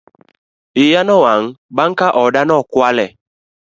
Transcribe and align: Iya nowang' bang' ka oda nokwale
Iya 0.83 1.01
nowang' 1.07 1.49
bang' 1.75 1.97
ka 1.99 2.07
oda 2.23 2.41
nokwale 2.47 3.05